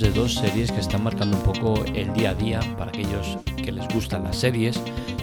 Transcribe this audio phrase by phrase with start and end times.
[0.00, 3.72] de dos series que están marcando un poco el día a día para aquellos que
[3.72, 4.78] les gustan las series.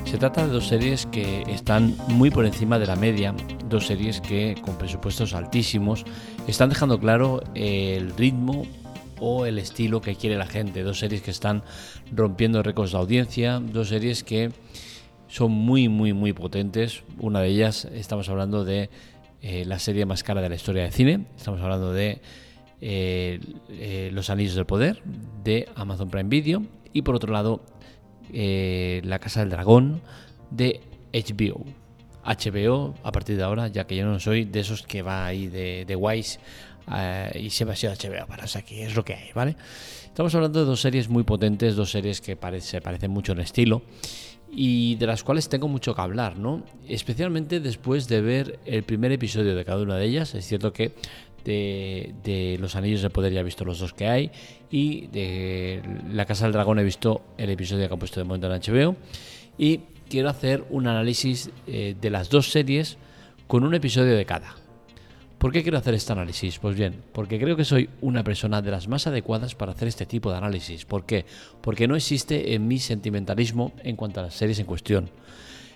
[0.06, 3.36] Se trata de dos series que están muy por encima de la media,
[3.70, 6.06] dos series que con presupuestos altísimos
[6.48, 8.66] están dejando claro el ritmo
[9.20, 11.64] o el estilo que quiere la gente, dos series que están
[12.12, 14.52] rompiendo récords de audiencia, dos series que
[15.28, 17.04] son muy muy muy potentes.
[17.20, 18.90] Una de ellas estamos hablando de
[19.42, 22.22] eh, la serie más cara de la historia de cine, estamos hablando de
[22.86, 25.02] eh, eh, Los Anillos del Poder
[25.42, 27.62] de Amazon Prime Video y por otro lado
[28.34, 30.02] eh, La Casa del Dragón
[30.52, 30.82] de
[31.14, 31.64] HBO.
[32.26, 35.48] HBO a partir de ahora, ya que yo no soy de esos que va ahí
[35.48, 36.42] de, de Wise
[37.36, 39.56] y siempre ha sido HBO, para, o sea que es lo que hay, ¿vale?
[40.04, 43.82] Estamos hablando de dos series muy potentes, dos series que se parecen mucho en estilo
[44.52, 46.64] y de las cuales tengo mucho que hablar, ¿no?
[46.88, 50.36] Especialmente después de ver el primer episodio de cada una de ellas.
[50.36, 50.92] Es cierto que
[51.44, 54.32] de, Los Anillos de Poder ya he visto los dos que hay
[54.72, 58.52] y de La Casa del Dragón he visto el episodio que han puesto de momento
[58.52, 58.96] en HBO
[59.58, 62.98] y quiero hacer un análisis eh, de las dos series
[63.48, 64.56] con un episodio de cada.
[65.38, 66.58] ¿Por qué quiero hacer este análisis?
[66.58, 70.06] Pues bien, porque creo que soy una persona de las más adecuadas para hacer este
[70.06, 70.86] tipo de análisis.
[70.86, 71.26] ¿Por qué?
[71.60, 75.10] Porque no existe en mi sentimentalismo en cuanto a las series en cuestión.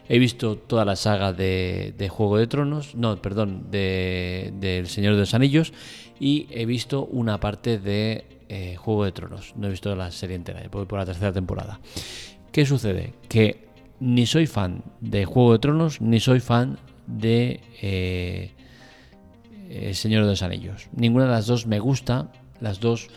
[0.10, 5.20] He visto toda la saga de, Juego de Tronos, no, perdón, de, El Señor de
[5.22, 5.74] los Anillos
[6.20, 9.54] y he visto una parte de eh, Juego de Tronos.
[9.58, 11.80] No he visto la serie entera, voy por la tercera temporada.
[12.52, 13.14] ¿Qué sucede?
[13.28, 13.68] Que
[14.00, 18.52] ni soy fan de Juego de Tronos ni soy fan de eh,
[19.70, 20.88] El Señor de los Anillos.
[20.96, 23.10] Ninguna de las dos me gusta, las dos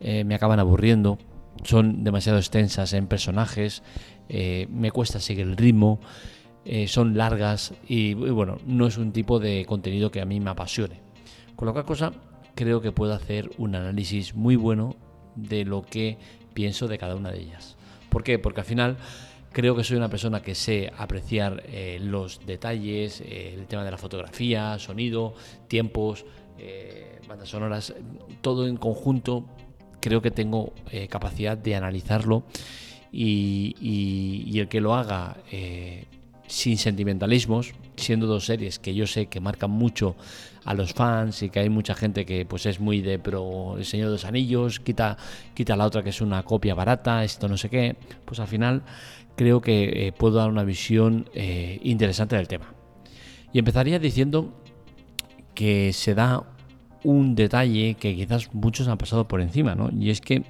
[0.00, 1.18] eh, me acaban aburriendo,
[1.64, 3.82] son demasiado extensas en personajes,
[4.28, 6.00] me cuesta seguir el ritmo.
[6.68, 10.50] Eh, son largas y, bueno, no es un tipo de contenido que a mí me
[10.50, 11.00] apasione.
[11.54, 12.12] Con lo cual cosa,
[12.56, 14.96] creo que puedo hacer un análisis muy bueno
[15.36, 16.18] de lo que
[16.54, 17.76] pienso de cada una de ellas.
[18.08, 18.40] ¿Por qué?
[18.40, 18.96] Porque al final
[19.52, 23.92] creo que soy una persona que sé apreciar eh, los detalles, eh, el tema de
[23.92, 25.34] la fotografía, sonido,
[25.68, 26.26] tiempos,
[27.28, 27.94] bandas sonoras,
[28.40, 29.46] todo en conjunto.
[30.00, 30.72] Creo que tengo
[31.10, 32.44] capacidad de analizarlo
[33.12, 35.36] y, y, el que lo haga
[36.46, 40.16] sin sentimentalismos, siendo dos series que yo sé que marcan mucho
[40.64, 43.84] a los fans y que hay mucha gente que pues es muy de pro El
[43.84, 45.16] Señor de los Anillos, quita,
[45.54, 48.82] quita la otra que es una copia barata, esto no sé qué, pues al final
[49.36, 52.74] creo que eh, puedo dar una visión eh, interesante del tema.
[53.52, 54.52] Y empezaría diciendo
[55.54, 56.42] que se da
[57.04, 59.90] un detalle que quizás muchos han pasado por encima, ¿no?
[59.96, 60.42] Y es que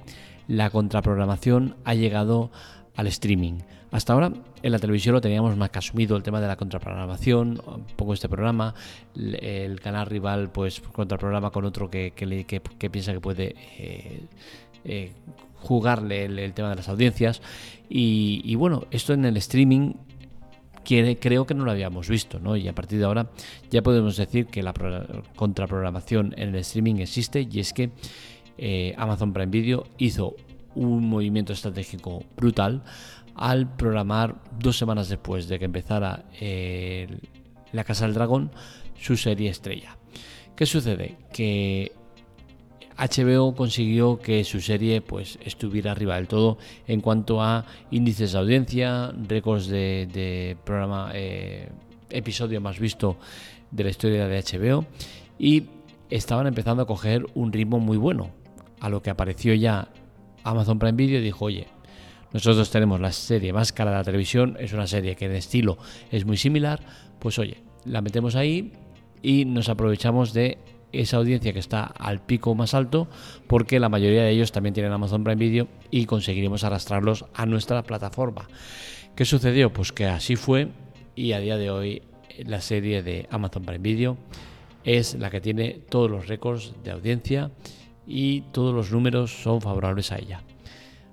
[0.47, 2.51] la contraprogramación ha llegado
[2.97, 3.59] al streaming.
[3.91, 7.61] Hasta ahora en la televisión lo teníamos más que asumido el tema de la contraprogramación,
[7.65, 8.73] un poco este programa,
[9.15, 14.21] el canal rival pues contraprograma con otro que, que, piensa que puede eh,
[14.83, 15.11] eh,
[15.61, 17.41] jugarle el, tema de las audiencias
[17.87, 19.93] y, bueno, esto en el streaming
[20.83, 22.55] creo que no lo habíamos visto, ¿no?
[22.55, 23.29] Y a partir de ahora
[23.69, 24.73] ya podemos decir que la
[25.35, 27.91] contraprogramación en el streaming existe y es que
[28.57, 30.35] eh, Amazon Prime Video hizo
[30.77, 32.83] un movimiento estratégico brutal
[33.35, 36.25] al programar dos semanas después de que empezara
[37.71, 38.51] La Casa del Dragón
[38.99, 39.97] su serie estrella.
[40.55, 41.17] ¿Qué sucede?
[41.31, 41.91] Que
[42.97, 48.39] HBO consiguió que su serie pues estuviera arriba del todo en cuanto a índices de
[48.39, 51.69] audiencia, récords de, programa, eh,
[52.09, 53.17] episodio más visto
[53.69, 54.85] de la historia de HBO
[55.37, 55.65] y
[56.09, 58.31] estaban empezando a coger un ritmo muy bueno,
[58.79, 59.89] a lo que apareció ya
[60.49, 61.67] Amazon Prime Video dijo, oye,
[62.33, 65.77] nosotros tenemos la serie más cara de la televisión, es una serie que de estilo
[66.11, 66.81] es muy similar,
[67.19, 68.73] pues oye, la metemos ahí
[69.21, 70.57] y nos aprovechamos de
[70.91, 73.07] esa audiencia que está al pico más alto
[73.47, 77.83] porque la mayoría de ellos también tienen Amazon Prime Video y conseguiremos arrastrarlos a nuestra
[77.83, 78.47] plataforma.
[79.15, 79.73] ¿Qué sucedió?
[79.73, 80.69] Pues que así fue
[81.15, 82.01] y a día de hoy
[82.45, 84.17] la serie de Amazon Prime Video
[84.83, 87.51] es la que tiene todos los récords de audiencia
[88.07, 90.41] y todos los números son favorables a ella.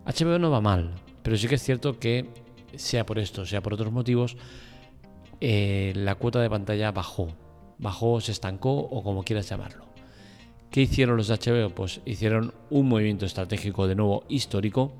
[0.06, 0.92] HBO no va mal,
[1.22, 2.28] pero sí que es cierto que,
[2.76, 4.36] sea por esto, sea por otros motivos,
[5.40, 7.28] eh, la cuota de pantalla bajó.
[7.78, 9.86] Bajó, se estancó o como quieras llamarlo.
[10.70, 11.70] ¿Qué hicieron los de HBO?
[11.70, 14.94] Pues hicieron un movimiento estratégico de nuevo histórico,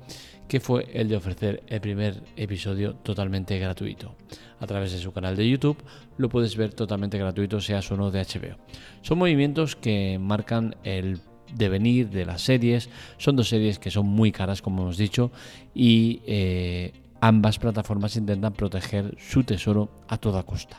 [0.47, 4.15] que fue el de ofrecer el primer episodio totalmente gratuito.
[4.59, 5.77] A través de su canal de YouTube
[6.17, 8.57] lo puedes ver totalmente gratuito, sea o no de HBO.
[9.01, 11.19] Son movimientos que marcan el
[11.53, 12.89] de venir de las series.
[13.17, 15.31] Son dos series que son muy caras, como hemos dicho,
[15.73, 20.77] y eh, ambas plataformas intentan proteger su tesoro a toda costa.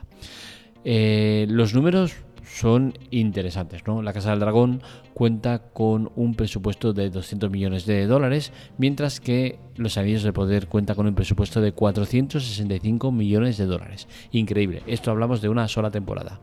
[0.84, 2.14] Eh, los números
[2.46, 3.82] son interesantes.
[3.86, 4.02] ¿no?
[4.02, 4.80] La Casa del Dragón
[5.14, 10.68] cuenta con un presupuesto de 200 millones de dólares, mientras que Los Anillos de Poder
[10.68, 14.08] cuenta con un presupuesto de 465 millones de dólares.
[14.30, 16.40] Increíble, esto hablamos de una sola temporada.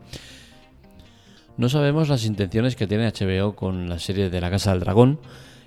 [1.56, 5.20] No sabemos las intenciones que tiene HBO con la serie de La Casa del Dragón,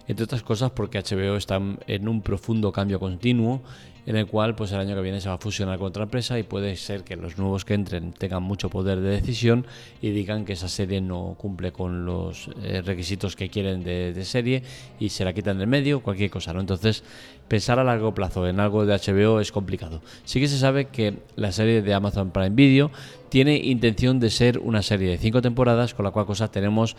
[0.08, 3.62] entre otras cosas porque HBO está en un profundo cambio continuo
[4.08, 6.40] en el cual pues el año que viene se va a fusionar con otra empresa
[6.40, 9.68] y puede ser que los nuevos que entren tengan mucho poder de decisión
[10.02, 14.64] y digan que esa serie no cumple con los eh, requisitos que quieren de, serie
[14.98, 16.62] y se la quitan del medio, cualquier cosa, ¿no?
[16.62, 17.04] Entonces,
[17.50, 20.02] pensar a largo plazo en algo de HBO es complicado.
[20.24, 22.92] Sí que se sabe que la serie de Amazon Prime Video
[23.28, 26.96] tiene intención de ser una serie de cinco temporadas, con la cual cosa tenemos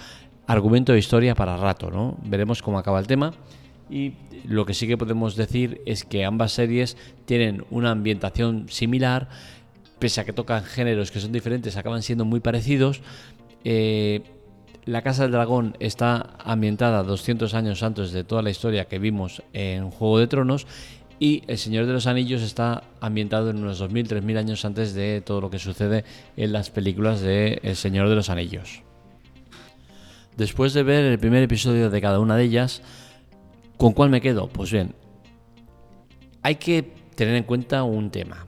[0.47, 2.19] argumento de historia para rato, ¿no?
[2.23, 3.33] Veremos cómo acaba el tema
[3.91, 4.15] y
[4.45, 9.29] lo que sí que podemos decir es que ambas series tienen una ambientación similar,
[9.99, 13.01] pese a que tocan géneros que son diferentes, acaban siendo muy parecidos.
[13.65, 14.23] Eh,
[14.85, 19.43] la Casa del Dragón está ambientada 200 años antes de toda la historia que vimos
[19.53, 20.67] en Juego de Tronos
[21.21, 25.41] y El Señor de los Anillos está ambientado en unos 2.000-3.000 años antes de todo
[25.41, 26.05] lo que sucede
[26.37, 28.83] en las películas de El Señor de los Anillos.
[30.37, 32.83] Después de ver el primer episodio de cada una de ellas,
[33.79, 34.49] ¿Con cuál me quedo?
[34.49, 34.93] Pues bien,
[36.43, 36.83] hay que
[37.15, 38.45] tener en cuenta un tema.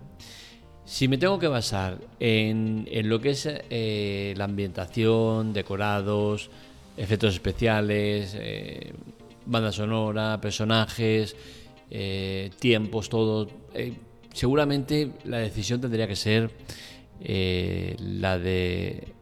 [0.84, 6.50] Si me tengo que basar en, lo que es eh, la ambientación, decorados,
[6.96, 8.92] efectos especiales, eh,
[9.46, 11.36] banda sonora, personajes,
[11.92, 13.46] eh, tiempos, todo,
[14.34, 16.50] seguramente la decisión tendría que ser
[17.20, 19.12] la de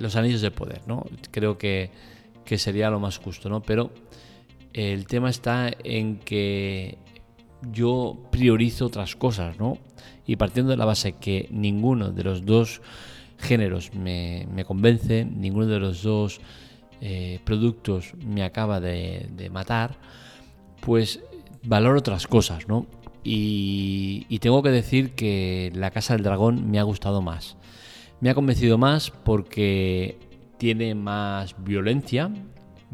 [0.00, 1.06] los anillos de poder, ¿no?
[1.30, 1.90] Creo que,
[2.44, 3.62] que sería lo más justo, ¿no?
[3.62, 3.92] Pero
[4.74, 6.98] el tema está en que
[7.72, 9.78] yo priorizo otras cosas, ¿no?
[10.26, 12.82] Y partiendo de la base que ninguno de los dos
[13.38, 16.40] géneros me, convence, ninguno de los dos
[17.00, 19.96] eh, productos me acaba de, matar,
[20.80, 21.20] pues
[21.62, 22.86] valoro otras cosas, ¿no?
[23.22, 27.56] Y, y, tengo que decir que La Casa del Dragón me ha gustado más.
[28.20, 30.18] Me ha convencido más porque
[30.58, 32.30] tiene más violencia,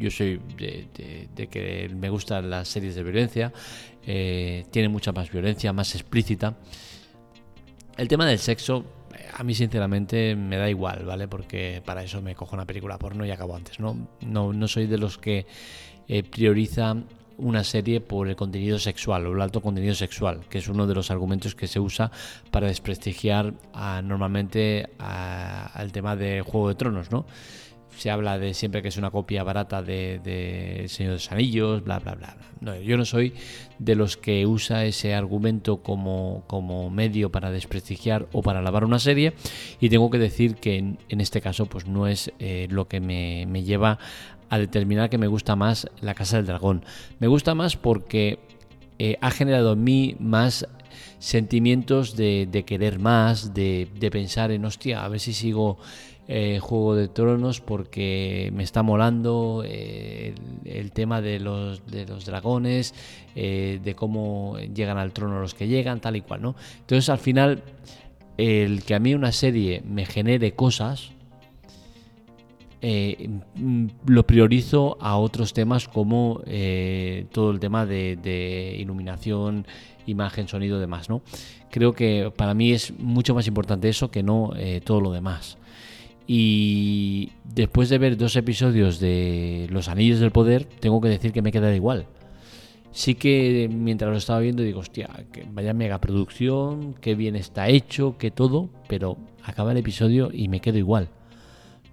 [0.01, 3.53] yo soy de, que me gustan las series de violencia,
[4.05, 6.57] eh, tiene mucha más violencia, más explícita.
[7.97, 8.85] El tema del sexo,
[9.33, 11.27] a mí sinceramente me da igual, ¿vale?
[11.27, 14.07] Porque para eso me cojo una película porno y acabo antes, ¿no?
[14.21, 15.45] No, no soy de los que
[16.07, 16.95] eh, prioriza
[17.37, 20.95] una serie por el contenido sexual o el alto contenido sexual, que es uno de
[20.95, 22.11] los argumentos que se usa
[22.51, 23.53] para desprestigiar
[24.03, 27.25] normalmente al tema de Juego de Tronos, ¿no?
[28.01, 31.83] Se habla de siempre que es una copia barata de, El Señor de los Anillos,
[31.83, 32.35] bla, bla, bla.
[32.81, 33.35] Yo no soy
[33.77, 38.97] de los que usa ese argumento como, como medio para desprestigiar o para alabar una
[38.97, 39.33] serie
[39.79, 43.63] y tengo que decir que en, este caso pues no es eh, lo que me,
[43.63, 43.99] lleva
[44.49, 46.83] a determinar que me gusta más La Casa del Dragón.
[47.19, 48.39] Me gusta más porque
[48.97, 50.67] eh, ha generado en mí más
[51.19, 55.77] sentimientos de, querer más, de, de pensar en, hostia, a ver si sigo
[56.27, 60.33] eh, Juego de Tronos porque me está molando eh,
[60.63, 62.93] el, tema de los, de los dragones,
[63.35, 66.55] eh, de cómo llegan al trono los que llegan, tal y cual, ¿no?
[66.79, 67.63] Entonces al final,
[68.37, 71.11] el que a mí una serie me genere cosas,
[72.81, 76.43] mm, lo priorizo a otros temas como
[77.33, 79.65] todo el tema de, iluminación,
[80.05, 81.23] imagen, sonido, demás, ¿no?
[81.71, 84.53] Creo que para mí es mucho más importante eso que no
[84.85, 85.57] todo lo demás.
[86.33, 91.41] Y después de ver dos episodios de Los Anillos del Poder, tengo que decir que
[91.41, 92.05] me queda igual.
[92.93, 97.67] Sí que mientras lo estaba viendo digo, hostia, que vaya mega producción, qué bien está
[97.67, 101.09] hecho, qué todo, pero acaba el episodio y me quedo igual.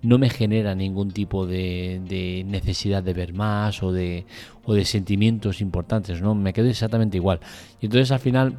[0.02, 4.24] No me genera ningún tipo de, necesidad de ver más o de,
[4.64, 6.36] o de sentimientos importantes, ¿no?
[6.36, 7.40] Me quedo exactamente igual.
[7.80, 8.56] Y entonces al final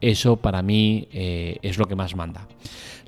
[0.00, 2.46] eso para mí eh, es lo que más manda.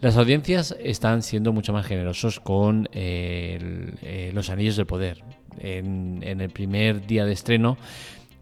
[0.00, 5.22] Las audiencias están siendo mucho más generosos con eh, eh, los anillos de poder.
[5.58, 7.76] En, el primer día de estreno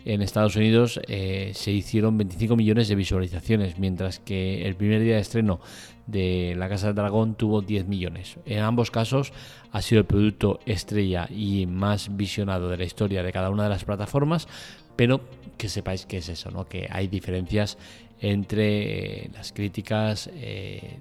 [0.05, 5.21] en Estados Unidos se hicieron 25 millones de visualizaciones, mientras que el primer día de
[5.21, 5.61] estreno
[6.09, 8.37] de La Casa del Dragón tuvo 10 millones.
[8.47, 9.33] En ambos casos
[9.71, 13.69] ha sido el producto estrella y más visionado de la historia de cada una de
[13.69, 14.49] las plataformas,
[14.97, 15.21] pero
[15.57, 16.67] que sepáis que es eso, ¿no?
[16.67, 17.77] que hay diferencias
[18.21, 20.99] entre eh, las críticas, eh,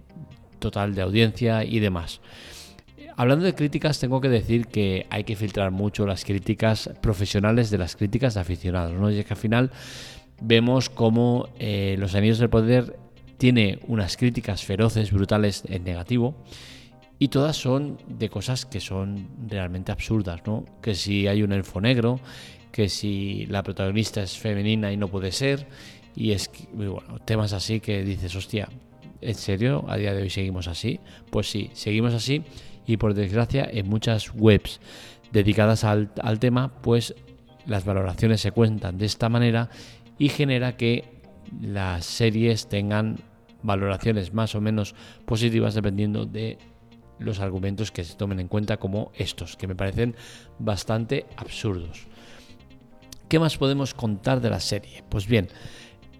[0.59, 2.21] total de audiencia y demás.
[3.15, 7.79] Hablando de críticas, tengo que decir que hay que filtrar mucho las críticas profesionales de
[7.79, 9.09] las críticas de aficionados, ¿no?
[9.09, 9.71] Y es que al final
[10.39, 12.95] vemos cómo eh, Los Anillos del Poder
[13.37, 16.35] tiene unas críticas feroces, brutales en negativo,
[17.19, 20.65] y todas son de cosas que son realmente absurdas, ¿no?
[20.81, 22.19] Que si hay un elfo negro,
[22.71, 25.67] que si la protagonista es femenina y no puede ser,
[26.15, 28.69] y es que, bueno, temas así que dices, hostia,
[29.21, 29.85] ¿en serio?
[29.87, 30.99] ¿A día de hoy seguimos así?
[31.29, 32.43] Pues sí, seguimos así
[32.85, 34.79] y por desgracia en muchas webs
[35.31, 37.15] dedicadas al, al tema, pues
[37.65, 39.69] las valoraciones se cuentan de esta manera
[40.17, 41.05] y genera que
[41.61, 43.17] las series tengan
[43.61, 44.95] valoraciones más o menos
[45.25, 46.57] positivas dependiendo de
[47.19, 50.15] los argumentos que se tomen en cuenta como estos, que me parecen
[50.59, 52.07] bastante absurdos.
[53.27, 55.03] ¿Qué más podemos contar de la serie?
[55.09, 55.49] Pues bien,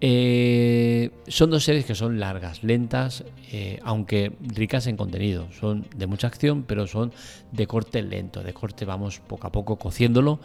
[0.00, 5.48] eh, son dos series que son largas, lentas, eh, aunque ricas en contenido.
[5.52, 7.12] Son de mucha acción, pero son
[7.52, 10.40] de corte lento, de corte vamos poco a poco cociéndolo.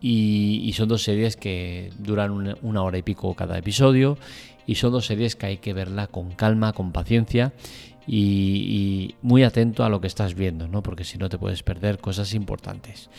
[0.00, 4.16] Y, son dos series que duran una, hora y pico cada episodio.
[4.66, 7.52] Y son dos series que hay que verla con calma, con paciencia
[8.06, 10.82] y, muy atento a lo que estás viendo, ¿no?
[10.82, 13.10] porque si no te puedes perder cosas importantes.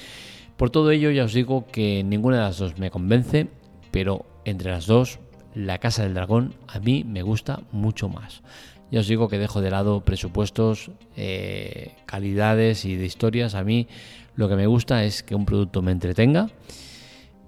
[0.58, 3.48] Por todo ello ya os digo que ninguna de las dos me convence,
[3.92, 5.20] pero entre las dos,
[5.60, 8.44] La Casa del Dragón a mí me gusta mucho más.
[8.92, 13.56] Ya os digo que dejo de lado presupuestos, eh, calidades y de historias.
[13.56, 13.88] A mí
[14.36, 16.50] lo que me gusta es que un producto me entretenga,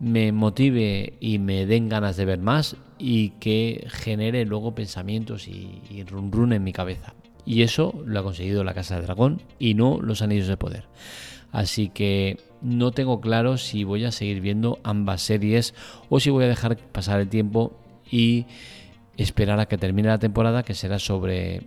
[0.02, 5.82] me motive y me den ganas de ver más y que genere luego pensamientos y,
[5.90, 7.14] y run run en mi cabeza.
[7.46, 10.84] Y eso lo ha conseguido la Casa del Dragón y no los Anillos de Poder.
[11.54, 15.74] Así que no tengo claro si voy a seguir viendo ambas series
[16.10, 17.81] o si voy a dejar pasar el tiempo
[18.12, 18.46] y
[19.18, 21.62] esperar a que termine la temporada, que será sobre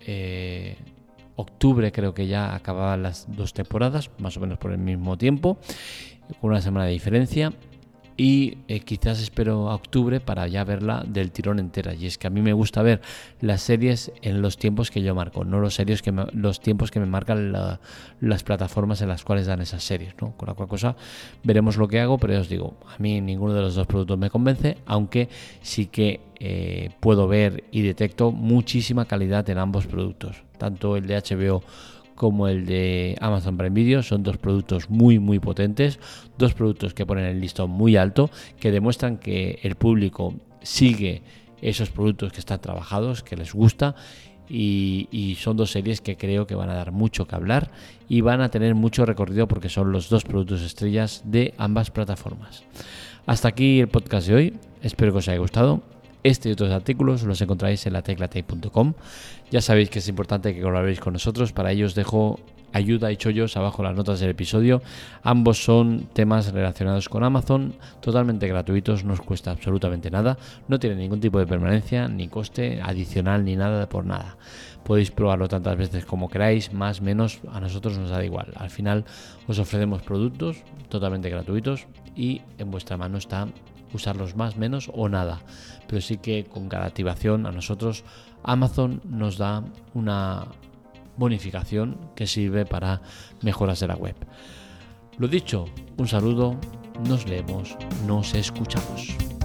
[0.00, 0.76] eh,
[1.34, 5.58] octubre, creo que ya acababan las dos temporadas, más o menos por el mismo tiempo,
[6.40, 7.52] con una semana de diferencia
[8.16, 11.94] y eh, quizás espero a octubre para ya verla del tirón entera.
[11.94, 13.00] Y es que a mí me gusta ver
[13.40, 17.00] las series en los tiempos que yo marco, no los, series que los tiempos que
[17.00, 17.52] me marcan
[18.20, 20.14] las plataformas en las cuales dan esas series.
[20.20, 20.36] ¿no?
[20.36, 20.96] Con la cual cosa
[21.42, 24.18] veremos lo que hago, pero ya os digo, a mí ninguno de los dos productos
[24.18, 25.28] me convence, aunque
[25.60, 31.16] sí que eh, puedo ver y detecto muchísima calidad en ambos productos, tanto el de
[31.16, 31.62] HBO
[32.16, 34.02] como el de Amazon Prime Video.
[34.02, 36.00] Son dos productos muy muy potentes,
[36.36, 41.22] dos productos que ponen el listón muy alto, que demuestran que el público sigue
[41.62, 43.94] esos productos que están trabajados, que les gusta.
[44.48, 47.72] Y, son dos series que creo que van a dar mucho que hablar
[48.08, 52.62] y van a tener mucho recorrido porque son los dos productos estrellas de ambas plataformas.
[53.26, 55.82] Hasta aquí el podcast de hoy, espero que os haya gustado.
[56.22, 58.94] Este y otros artículos los encontráis en la teclatec.com.
[59.50, 61.52] Ya sabéis que es importante que colaboréis con nosotros.
[61.52, 62.40] Para ello os dejo
[62.72, 64.82] ayuda y chollos abajo las notas del episodio.
[65.22, 70.36] Ambos son temas relacionados con Amazon, totalmente gratuitos, no os cuesta absolutamente nada,
[70.68, 74.36] no tiene ningún tipo de permanencia, ni coste adicional, ni nada por nada.
[74.84, 78.52] Podéis probarlo tantas veces como queráis, más, menos, a nosotros nos da igual.
[78.56, 79.04] Al final
[79.48, 83.48] os ofrecemos productos totalmente gratuitos y en vuestra mano está
[83.96, 85.40] usarlos más, menos o nada.
[85.88, 88.04] Pero sí que con cada activación a nosotros
[88.44, 90.46] Amazon nos da una
[91.16, 93.00] bonificación que sirve para
[93.42, 94.14] mejoras de la web.
[95.18, 96.56] Lo dicho, un saludo,
[97.08, 97.76] nos leemos,
[98.06, 99.35] nos escuchamos.